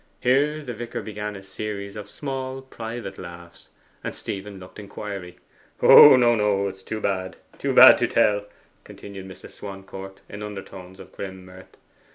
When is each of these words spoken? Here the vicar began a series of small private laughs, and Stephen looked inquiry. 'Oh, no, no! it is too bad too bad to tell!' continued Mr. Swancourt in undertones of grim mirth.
Here 0.19 0.63
the 0.63 0.73
vicar 0.73 1.03
began 1.03 1.35
a 1.35 1.43
series 1.43 1.95
of 1.95 2.09
small 2.09 2.63
private 2.63 3.19
laughs, 3.19 3.69
and 4.03 4.15
Stephen 4.15 4.59
looked 4.59 4.79
inquiry. 4.79 5.37
'Oh, 5.79 6.15
no, 6.15 6.33
no! 6.33 6.67
it 6.69 6.75
is 6.77 6.81
too 6.83 6.99
bad 6.99 7.37
too 7.59 7.71
bad 7.75 7.99
to 7.99 8.07
tell!' 8.07 8.45
continued 8.83 9.27
Mr. 9.27 9.47
Swancourt 9.51 10.21
in 10.27 10.41
undertones 10.41 10.99
of 10.99 11.11
grim 11.11 11.45
mirth. 11.45 11.77